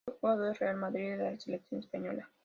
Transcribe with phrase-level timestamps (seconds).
[0.03, 2.27] Fue jugador del Real Madrid y de la selección española.